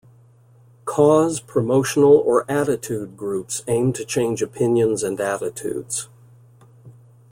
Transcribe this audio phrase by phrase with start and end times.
[0.83, 6.09] "Cause", "promotional" or "attitude" groups aim to change opinions and attitudes.